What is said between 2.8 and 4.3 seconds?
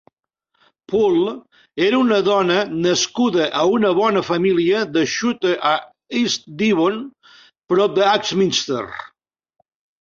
nascuda a una bonda